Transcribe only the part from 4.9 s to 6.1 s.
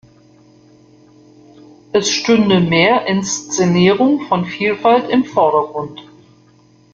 im Vordergrund.